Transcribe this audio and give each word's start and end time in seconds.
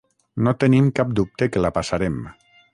No 0.47 0.53
tenim 0.63 0.87
cap 1.01 1.13
dubte 1.21 1.51
que 1.53 1.65
la 1.67 1.73
passarem. 1.79 2.19